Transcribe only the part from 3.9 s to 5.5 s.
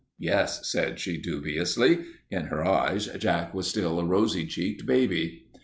a rosy cheeked baby.